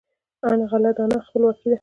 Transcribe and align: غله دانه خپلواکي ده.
غله 0.71 0.91
دانه 0.97 1.17
خپلواکي 1.27 1.67
ده. 1.71 1.77